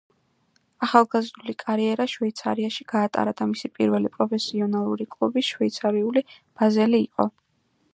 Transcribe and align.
ახალგაზრდული 0.85 1.55
კარიერა 1.63 2.07
შვეიცარიაში 2.15 2.87
გაატარა 2.95 3.35
და 3.43 3.49
მისი 3.53 3.73
პირველი 3.77 4.13
პროფესიონალური 4.19 5.11
კლუბი 5.17 5.49
შვეიცარიული 5.53 6.29
„ბაზელი“ 6.43 7.07
იყო. 7.09 7.33